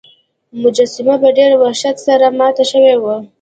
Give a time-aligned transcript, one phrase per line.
[0.61, 3.15] مجسمه په ډیر وحشت سره ماته شوې وه.